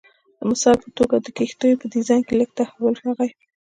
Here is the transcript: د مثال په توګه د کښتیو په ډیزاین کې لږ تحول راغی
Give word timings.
د 0.37 0.39
مثال 0.49 0.77
په 0.83 0.89
توګه 0.97 1.15
د 1.19 1.27
کښتیو 1.37 1.79
په 1.81 1.85
ډیزاین 1.93 2.21
کې 2.27 2.33
لږ 2.39 2.49
تحول 2.57 2.93
راغی 3.03 3.29